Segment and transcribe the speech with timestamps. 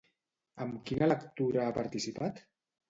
[0.65, 2.45] Amb quina lectura ha participat?